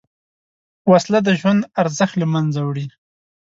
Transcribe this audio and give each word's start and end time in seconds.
وسله 0.91 1.19
د 1.23 1.29
ژوند 1.39 1.61
ارزښت 1.81 2.15
له 2.21 2.27
منځه 2.33 2.59
وړي 2.63 2.85